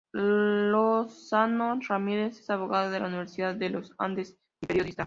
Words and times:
Lozano 0.13 1.79
Ramírez 1.87 2.39
es 2.39 2.49
abogado 2.49 2.89
de 2.89 2.99
la 2.99 3.07
Universidad 3.07 3.55
de 3.55 3.69
los 3.69 3.93
Andes 3.99 4.35
y 4.61 4.65
periodista. 4.65 4.99